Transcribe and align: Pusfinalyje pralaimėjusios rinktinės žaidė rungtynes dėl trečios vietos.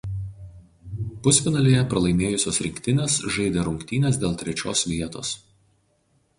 Pusfinalyje 1.27 1.83
pralaimėjusios 1.91 2.59
rinktinės 2.67 3.19
žaidė 3.37 3.69
rungtynes 3.69 4.21
dėl 4.25 4.37
trečios 4.43 4.85
vietos. 4.95 5.39